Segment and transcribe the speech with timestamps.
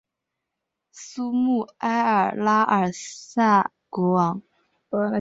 [0.91, 4.41] 苏穆埃尔拉尔萨国王。